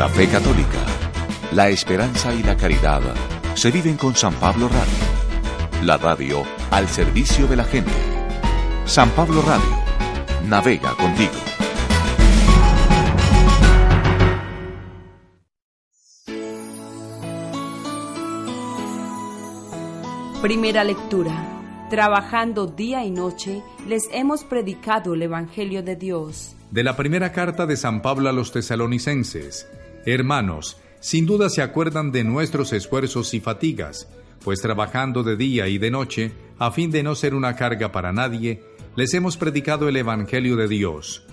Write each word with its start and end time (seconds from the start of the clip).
La 0.00 0.08
fe 0.08 0.26
católica, 0.28 0.78
la 1.52 1.68
esperanza 1.68 2.32
y 2.32 2.42
la 2.42 2.56
caridad 2.56 3.02
se 3.52 3.70
viven 3.70 3.98
con 3.98 4.16
San 4.16 4.32
Pablo 4.32 4.66
Radio. 4.66 5.84
La 5.84 5.98
radio 5.98 6.42
al 6.70 6.88
servicio 6.88 7.46
de 7.46 7.56
la 7.56 7.64
gente. 7.64 7.92
San 8.86 9.10
Pablo 9.10 9.42
Radio, 9.42 9.68
navega 10.48 10.94
contigo. 10.94 11.32
Primera 20.40 20.82
lectura. 20.82 21.58
Trabajando 21.90 22.66
día 22.68 23.04
y 23.04 23.10
noche, 23.10 23.62
les 23.86 24.08
hemos 24.12 24.44
predicado 24.44 25.12
el 25.12 25.24
Evangelio 25.24 25.82
de 25.82 25.96
Dios. 25.96 26.56
De 26.70 26.84
la 26.84 26.96
primera 26.96 27.32
carta 27.32 27.66
de 27.66 27.76
San 27.76 28.00
Pablo 28.00 28.30
a 28.30 28.32
los 28.32 28.50
tesalonicenses. 28.50 29.66
Hermanos, 30.06 30.78
sin 31.00 31.26
duda 31.26 31.50
se 31.50 31.62
acuerdan 31.62 32.12
de 32.12 32.24
nuestros 32.24 32.72
esfuerzos 32.72 33.34
y 33.34 33.40
fatigas, 33.40 34.08
pues 34.42 34.60
trabajando 34.60 35.22
de 35.22 35.36
día 35.36 35.68
y 35.68 35.78
de 35.78 35.90
noche, 35.90 36.32
a 36.58 36.70
fin 36.70 36.90
de 36.90 37.02
no 37.02 37.14
ser 37.14 37.34
una 37.34 37.56
carga 37.56 37.92
para 37.92 38.12
nadie, 38.12 38.62
les 38.96 39.12
hemos 39.14 39.36
predicado 39.36 39.88
el 39.88 39.96
Evangelio 39.96 40.56
de 40.56 40.68
Dios. 40.68 41.24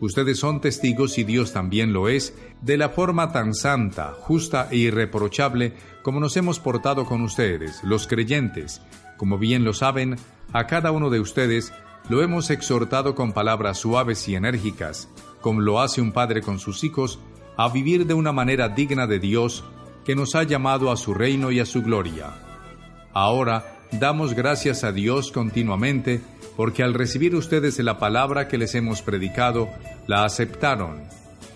Ustedes 0.00 0.38
son 0.38 0.60
testigos 0.60 1.16
y 1.18 1.24
Dios 1.24 1.52
también 1.52 1.92
lo 1.92 2.08
es, 2.08 2.34
de 2.60 2.76
la 2.76 2.90
forma 2.90 3.32
tan 3.32 3.54
santa, 3.54 4.12
justa 4.12 4.68
e 4.70 4.76
irreprochable 4.76 5.72
como 6.02 6.20
nos 6.20 6.36
hemos 6.36 6.60
portado 6.60 7.06
con 7.06 7.22
ustedes, 7.22 7.82
los 7.82 8.06
creyentes. 8.06 8.82
Como 9.16 9.38
bien 9.38 9.64
lo 9.64 9.72
saben, 9.72 10.16
a 10.52 10.66
cada 10.66 10.90
uno 10.90 11.10
de 11.10 11.20
ustedes 11.20 11.72
lo 12.08 12.22
hemos 12.22 12.50
exhortado 12.50 13.14
con 13.14 13.32
palabras 13.32 13.78
suaves 13.78 14.28
y 14.28 14.34
enérgicas, 14.34 15.08
como 15.40 15.60
lo 15.60 15.80
hace 15.80 16.00
un 16.00 16.12
padre 16.12 16.42
con 16.42 16.58
sus 16.58 16.84
hijos, 16.84 17.18
a 17.56 17.68
vivir 17.68 18.06
de 18.06 18.14
una 18.14 18.32
manera 18.32 18.68
digna 18.68 19.06
de 19.06 19.18
Dios, 19.18 19.64
que 20.04 20.14
nos 20.14 20.34
ha 20.34 20.42
llamado 20.42 20.90
a 20.90 20.96
su 20.96 21.14
reino 21.14 21.50
y 21.50 21.60
a 21.60 21.66
su 21.66 21.82
gloria. 21.82 22.30
Ahora 23.12 23.78
damos 23.92 24.34
gracias 24.34 24.84
a 24.84 24.92
Dios 24.92 25.32
continuamente, 25.32 26.20
porque 26.56 26.82
al 26.82 26.94
recibir 26.94 27.34
ustedes 27.34 27.78
la 27.78 27.98
palabra 27.98 28.48
que 28.48 28.58
les 28.58 28.74
hemos 28.74 29.02
predicado, 29.02 29.68
la 30.06 30.24
aceptaron, 30.24 31.02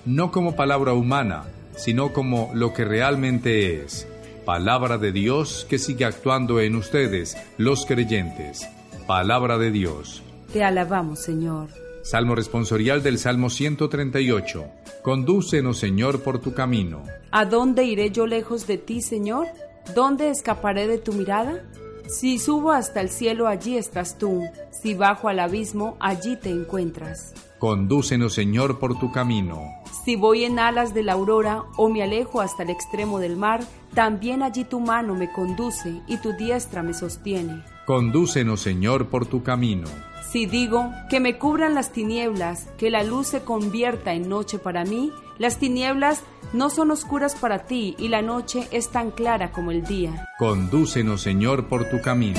no 0.05 0.31
como 0.31 0.57
palabra 0.57 0.93
humana, 0.93 1.45
sino 1.77 2.13
como 2.13 2.51
lo 2.55 2.73
que 2.73 2.85
realmente 2.85 3.83
es, 3.83 4.07
Palabra 4.45 4.99
de 4.99 5.13
Dios 5.13 5.67
que 5.69 5.79
sigue 5.79 6.05
actuando 6.05 6.61
en 6.61 6.75
ustedes, 6.75 7.37
los 7.57 7.87
creyentes. 7.87 8.67
Palabra 9.07 9.59
de 9.59 9.71
Dios. 9.71 10.23
Te 10.53 10.65
alabamos, 10.65 11.21
Señor. 11.21 11.69
Salmo 12.03 12.35
responsorial 12.35 13.03
del 13.03 13.19
Salmo 13.19 13.51
138. 13.51 14.65
Condúcenos, 15.03 15.79
Señor, 15.79 16.23
por 16.23 16.41
tu 16.41 16.55
camino. 16.55 17.03
¿A 17.31 17.45
dónde 17.45 17.85
iré 17.85 18.11
yo 18.11 18.27
lejos 18.27 18.67
de 18.67 18.79
ti, 18.79 19.03
Señor? 19.03 19.49
¿Dónde 19.95 20.31
escaparé 20.31 20.87
de 20.87 20.99
tu 20.99 21.13
mirada? 21.13 21.63
Si 22.09 22.39
subo 22.39 22.73
hasta 22.73 23.01
el 23.01 23.11
cielo, 23.11 23.47
allí 23.47 23.77
estás 23.77 24.19
tú. 24.19 24.43
Si 24.71 24.95
bajo 24.95 25.29
al 25.29 25.41
abismo, 25.41 25.97
allí 26.01 26.37
te 26.37 26.51
encuentras. 26.51 27.35
Condúcenos, 27.59 28.33
Señor, 28.33 28.79
por 28.79 28.99
tu 28.99 29.13
camino. 29.13 29.63
Si 30.05 30.17
voy 30.17 30.45
en 30.45 30.59
alas 30.59 30.95
de 30.95 31.03
la 31.03 31.13
aurora 31.13 31.65
o 31.77 31.91
me 31.91 32.03
alejo 32.03 32.41
hasta 32.41 32.63
el 32.63 32.71
extremo 32.71 33.19
del 33.19 33.37
mar, 33.37 33.61
también 33.95 34.43
allí 34.43 34.65
tu 34.65 34.81
mano 34.81 35.15
me 35.15 35.31
conduce 35.31 36.01
y 36.07 36.17
tu 36.17 36.33
diestra 36.33 36.83
me 36.83 36.95
sostiene. 36.95 37.63
Condúcenos, 37.91 38.61
Señor, 38.61 39.09
por 39.09 39.27
tu 39.27 39.43
camino. 39.43 39.89
Si 40.31 40.47
digo 40.47 40.93
que 41.09 41.19
me 41.19 41.39
cubran 41.39 41.75
las 41.75 41.91
tinieblas, 41.91 42.69
que 42.79 42.89
la 42.89 43.03
luz 43.03 43.27
se 43.27 43.43
convierta 43.43 44.13
en 44.13 44.29
noche 44.29 44.61
para 44.61 44.85
mí, 44.85 45.11
las 45.39 45.59
tinieblas 45.59 46.23
no 46.53 46.71
son 46.71 46.93
oscuras 46.93 47.35
para 47.35 47.65
ti 47.65 47.97
y 47.99 48.07
la 48.07 48.23
noche 48.23 48.69
es 48.71 48.91
tan 48.91 49.11
clara 49.11 49.51
como 49.51 49.73
el 49.73 49.83
día. 49.83 50.29
Condúcenos, 50.39 51.23
Señor, 51.23 51.67
por 51.67 51.91
tu 51.91 52.01
camino. 52.01 52.39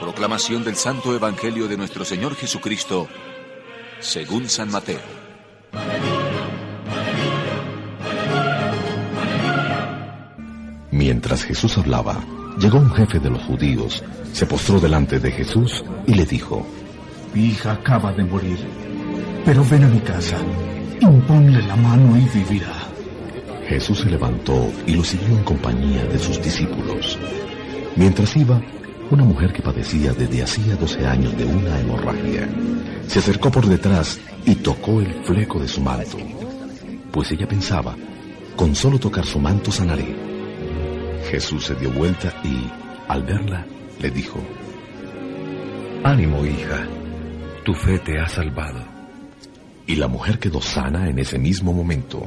Proclamación 0.00 0.64
del 0.64 0.74
Santo 0.74 1.14
Evangelio 1.14 1.68
de 1.68 1.76
nuestro 1.76 2.04
Señor 2.04 2.34
Jesucristo, 2.34 3.06
según 4.00 4.48
San 4.48 4.70
Mateo. 4.70 5.00
Mientras 10.90 11.44
Jesús 11.44 11.78
hablaba, 11.78 12.24
llegó 12.58 12.78
un 12.78 12.90
jefe 12.90 13.18
de 13.18 13.30
los 13.30 13.42
judíos, 13.42 14.02
se 14.32 14.46
postró 14.46 14.80
delante 14.80 15.18
de 15.18 15.30
Jesús 15.30 15.84
y 16.06 16.14
le 16.14 16.24
dijo, 16.24 16.66
Mi 17.34 17.46
hija 17.46 17.72
acaba 17.72 18.12
de 18.12 18.24
morir, 18.24 18.58
pero 19.44 19.64
ven 19.64 19.84
a 19.84 19.88
mi 19.88 20.00
casa, 20.00 20.36
imponle 21.00 21.62
la 21.62 21.76
mano 21.76 22.16
y 22.16 22.28
vivirá. 22.36 22.74
Jesús 23.68 24.00
se 24.00 24.10
levantó 24.10 24.72
y 24.86 24.94
lo 24.94 25.04
siguió 25.04 25.28
en 25.28 25.44
compañía 25.44 26.04
de 26.04 26.18
sus 26.18 26.42
discípulos. 26.42 27.18
Mientras 27.96 28.34
iba, 28.36 28.60
una 29.10 29.24
mujer 29.24 29.52
que 29.52 29.62
padecía 29.62 30.12
desde 30.12 30.42
hacía 30.42 30.76
12 30.76 31.06
años 31.06 31.36
de 31.36 31.44
una 31.44 31.80
hemorragia 31.80 32.48
se 33.06 33.18
acercó 33.20 33.50
por 33.50 33.66
detrás 33.66 34.20
y 34.44 34.54
tocó 34.56 35.00
el 35.00 35.24
fleco 35.24 35.58
de 35.58 35.68
su 35.68 35.80
manto, 35.80 36.18
pues 37.10 37.32
ella 37.32 37.48
pensaba, 37.48 37.96
con 38.54 38.74
solo 38.74 38.98
tocar 38.98 39.24
su 39.24 39.38
manto 39.38 39.72
sanaré. 39.72 40.14
Jesús 41.30 41.64
se 41.64 41.74
dio 41.74 41.90
vuelta 41.90 42.32
y, 42.44 42.70
al 43.08 43.22
verla, 43.22 43.66
le 44.00 44.10
dijo, 44.10 44.40
Ánimo, 46.04 46.44
hija, 46.44 46.86
tu 47.64 47.74
fe 47.74 47.98
te 47.98 48.18
ha 48.18 48.28
salvado. 48.28 48.84
Y 49.86 49.96
la 49.96 50.08
mujer 50.08 50.38
quedó 50.38 50.60
sana 50.60 51.08
en 51.08 51.18
ese 51.18 51.38
mismo 51.38 51.72
momento. 51.72 52.26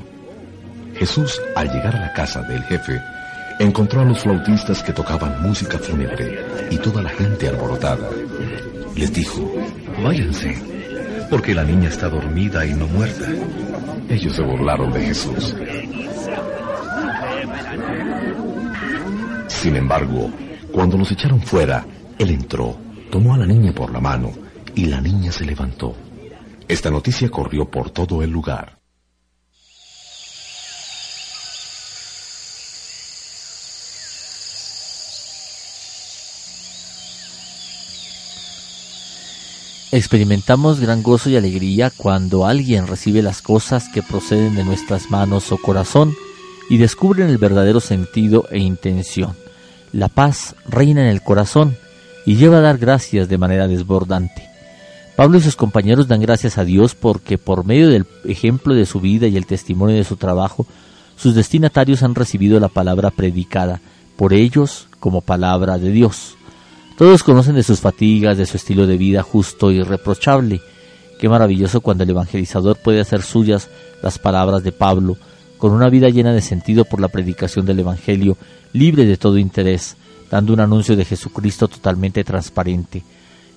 Jesús, 0.96 1.40
al 1.56 1.72
llegar 1.72 1.96
a 1.96 2.02
la 2.02 2.14
casa 2.14 2.42
del 2.42 2.64
jefe, 2.64 3.00
encontró 3.62 4.02
a 4.02 4.06
los 4.06 4.20
flautistas 4.20 4.82
que 4.82 4.92
tocaban 4.92 5.42
música 5.42 5.78
fúnebre 5.78 6.68
y 6.72 6.78
toda 6.78 7.02
la 7.04 7.10
gente 7.10 7.48
alborotada. 7.48 8.10
Les 8.96 9.14
dijo, 9.14 9.54
Váyanse, 10.04 10.58
porque 11.30 11.54
la 11.54 11.64
niña 11.64 11.90
está 11.90 12.10
dormida 12.10 12.66
y 12.66 12.74
no 12.74 12.88
muerta. 12.88 13.28
Ellos 14.10 14.36
se 14.36 14.42
burlaron 14.42 14.92
de 14.92 15.02
Jesús. 15.02 15.56
Sin 19.48 19.76
embargo, 19.76 20.32
cuando 20.72 20.98
los 20.98 21.12
echaron 21.12 21.42
fuera, 21.42 21.86
él 22.18 22.32
entró, 22.32 22.76
tomó 23.12 23.36
a 23.36 23.38
la 23.38 23.46
niña 23.46 23.72
por 23.74 23.92
la 23.92 24.00
mano 24.00 24.32
y 24.74 24.86
la 24.86 25.00
niña 25.00 25.32
se 25.32 25.46
levantó. 25.46 25.96
Esta 26.68 26.90
noticia 26.90 27.30
corrió 27.30 27.70
por 27.70 27.92
todo 27.92 28.24
el 28.24 28.32
lugar. 28.32 28.81
Experimentamos 39.94 40.80
gran 40.80 41.04
gozo 41.04 41.30
y 41.30 41.36
alegría 41.36 41.92
cuando 41.96 42.46
alguien 42.46 42.88
recibe 42.88 43.22
las 43.22 43.42
cosas 43.42 43.90
que 43.90 44.02
proceden 44.02 44.56
de 44.56 44.64
nuestras 44.64 45.12
manos 45.12 45.52
o 45.52 45.58
corazón 45.58 46.16
y 46.70 46.78
descubren 46.78 47.28
el 47.28 47.38
verdadero 47.38 47.82
sentido 47.82 48.46
e 48.52 48.60
intención. 48.60 49.36
La 49.92 50.08
paz 50.08 50.56
reina 50.66 51.02
en 51.02 51.08
el 51.08 51.22
corazón 51.22 51.76
y 52.26 52.38
lleva 52.38 52.60
a 52.60 52.62
dar 52.62 52.78
gracias 52.78 53.28
de 53.28 53.38
manera 53.38 53.68
desbordante. 53.68 54.50
Pablo 55.18 55.40
y 55.40 55.42
sus 55.42 55.58
compañeros 55.58 56.08
dan 56.08 56.22
gracias 56.22 56.58
a 56.58 56.64
Dios 56.64 56.96
porque 56.96 57.38
por 57.38 57.66
medio 57.66 57.90
del 57.90 58.06
ejemplo 58.24 58.74
de 58.74 58.86
su 58.86 59.02
vida 59.02 59.28
y 59.28 59.36
el 59.36 59.46
testimonio 59.46 59.98
de 59.98 60.06
su 60.06 60.16
trabajo, 60.16 60.66
sus 61.18 61.36
destinatarios 61.36 62.02
han 62.02 62.16
recibido 62.16 62.62
la 62.62 62.70
palabra 62.70 63.12
predicada 63.12 63.82
por 64.16 64.32
ellos 64.32 64.88
como 65.02 65.20
palabra 65.20 65.78
de 65.78 65.92
Dios. 65.92 66.38
Todos 66.98 67.24
conocen 67.24 67.56
de 67.56 67.64
sus 67.64 67.80
fatigas, 67.80 68.38
de 68.38 68.46
su 68.46 68.58
estilo 68.58 68.86
de 68.86 68.98
vida 68.98 69.24
justo 69.24 69.72
y 69.72 69.78
irreprochable. 69.78 70.62
Qué 71.20 71.30
maravilloso 71.30 71.82
cuando 71.82 72.04
el 72.04 72.10
evangelizador 72.10 72.78
puede 72.78 73.02
hacer 73.02 73.22
suyas 73.22 73.70
las 74.04 74.20
palabras 74.20 74.64
de 74.64 74.72
Pablo, 74.72 75.18
con 75.58 75.72
una 75.72 75.90
vida 75.90 76.10
llena 76.10 76.34
de 76.34 76.42
sentido 76.42 76.86
por 76.86 77.00
la 77.00 77.08
predicación 77.08 77.66
del 77.66 77.80
Evangelio, 77.80 78.38
libre 78.74 79.06
de 79.06 79.18
todo 79.18 79.38
interés, 79.38 79.96
dando 80.30 80.54
un 80.54 80.60
anuncio 80.60 80.96
de 80.96 81.06
Jesucristo 81.06 81.68
totalmente 81.68 82.24
transparente. 82.24 83.04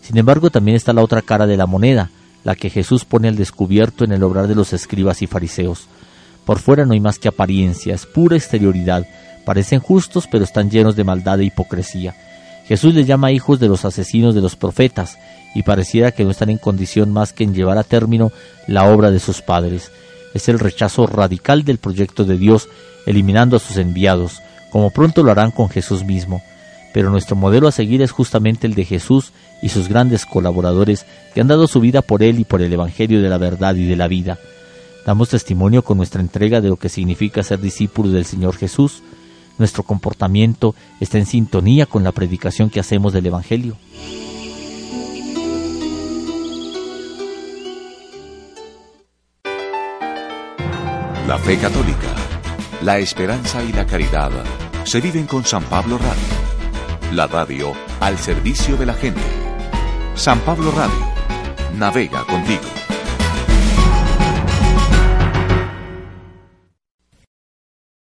Sin 0.03 0.19
embargo, 0.19 0.51
también 0.51 0.77
está 0.77 0.93
la 0.93 1.03
otra 1.03 1.23
cara 1.23 1.47
de 1.47 1.57
la 1.57 1.67
moneda, 1.67 2.11
la 2.45 2.55
que 2.55 2.69
Jesús 2.69 3.07
pone 3.07 3.29
al 3.29 3.37
descubierto 3.37 4.05
en 4.05 4.13
el 4.13 4.23
obrar 4.23 4.49
de 4.49 4.55
los 4.55 4.75
escribas 4.75 5.23
y 5.23 5.27
fariseos. 5.27 5.87
Por 6.45 6.59
fuera 6.59 6.85
no 6.85 6.93
hay 6.93 7.01
más 7.01 7.19
que 7.19 7.29
apariencias, 7.29 8.05
pura 8.05 8.37
exterioridad, 8.37 9.07
parecen 9.47 9.81
justos 9.81 10.29
pero 10.31 10.45
están 10.45 10.71
llenos 10.71 10.97
de 10.97 11.05
maldad 11.05 11.41
e 11.41 11.45
hipocresía. 11.45 12.15
Jesús 12.67 12.95
les 12.95 13.07
llama 13.07 13.33
hijos 13.33 13.61
de 13.61 13.69
los 13.69 13.85
asesinos 13.85 14.35
de 14.35 14.41
los 14.41 14.57
profetas, 14.57 15.19
y 15.55 15.63
pareciera 15.63 16.11
que 16.11 16.25
no 16.25 16.31
están 16.31 16.51
en 16.51 16.59
condición 16.59 17.13
más 17.13 17.33
que 17.33 17.45
en 17.45 17.55
llevar 17.55 17.79
a 17.79 17.85
término 17.85 18.33
la 18.67 18.89
obra 18.89 19.11
de 19.11 19.21
sus 19.21 19.43
padres. 19.43 19.93
Es 20.35 20.49
el 20.49 20.59
rechazo 20.59 21.07
radical 21.07 21.63
del 21.63 21.79
proyecto 21.79 22.25
de 22.25 22.37
Dios, 22.39 22.69
eliminando 23.07 23.57
a 23.57 23.61
sus 23.61 23.77
enviados, 23.77 24.41
como 24.73 24.91
pronto 24.91 25.23
lo 25.23 25.31
harán 25.31 25.53
con 25.53 25.69
Jesús 25.69 26.05
mismo. 26.05 26.43
pero 26.93 27.11
nuestro 27.11 27.35
modelo 27.35 27.67
a 27.67 27.73
seguir 27.73 28.03
es 28.03 28.13
justamente 28.13 28.69
el 28.69 28.75
de 28.75 28.85
Jesús 28.85 29.33
y 29.61 29.71
sus 29.71 29.89
grandes 29.89 30.25
colaboradores 30.25 31.07
que 31.35 31.41
han 31.41 31.49
dado 31.49 31.67
su 31.67 31.81
vida 31.81 32.03
por 32.03 32.23
Él 32.23 32.39
y 32.39 32.45
por 32.45 32.63
el 32.63 32.73
Evangelio 32.73 33.21
de 33.21 33.29
la 33.29 33.37
verdad 33.37 33.75
y 33.75 33.85
de 33.85 33.97
la 33.97 34.07
vida. 34.07 34.39
Damos 35.05 35.31
testimonio 35.31 35.83
con 35.83 35.97
nuestra 35.97 36.21
entrega 36.21 36.61
de 36.61 36.69
lo 36.69 36.77
que 36.77 36.89
significa 36.89 37.43
ser 37.43 37.61
discípulos 37.61 38.13
del 38.13 38.25
Señor 38.25 38.57
Jesús. 38.57 39.03
Nuestro 39.59 39.83
comportamiento 39.83 40.75
está 41.01 41.19
en 41.19 41.27
sintonía 41.27 41.87
con 41.87 42.03
la 42.05 42.13
predicación 42.13 42.71
que 42.71 42.81
hacemos 42.81 43.13
del 43.13 43.27
Evangelio. 43.27 43.77
La 51.27 51.39
fe 51.39 51.57
católica, 51.57 52.15
la 52.83 52.99
esperanza 52.99 53.65
y 53.65 53.73
la 53.73 53.87
caridad 53.87 54.31
se 54.85 55.01
viven 55.01 55.27
con 55.27 55.45
San 55.45 55.63
Pablo 55.65 55.97
Radio. 55.97 57.15
La 57.15 57.27
radio 57.27 57.73
al 58.01 58.19
servicio 58.19 58.77
de 58.77 58.87
la 58.87 58.95
gente. 58.95 59.23
San 60.15 60.39
Pablo 60.41 60.71
Radio. 60.73 61.07
Navega 61.77 62.25
contigo. 62.25 62.84